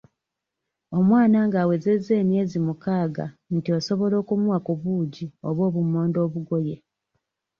Omwana 0.97 1.37
ng'awezezza 1.47 2.13
emyezi 2.21 2.57
mukaaga 2.67 3.25
nti 3.55 3.69
osobola 3.77 4.15
okumuwa 4.21 4.57
ku 4.65 4.73
buugi 4.81 5.25
oba 5.47 5.61
obummonde 5.69 6.19
obugoye. 6.27 6.75